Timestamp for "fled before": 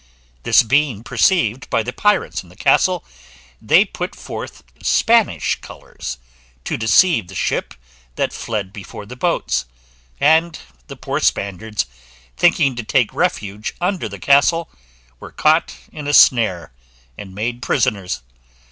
8.33-9.05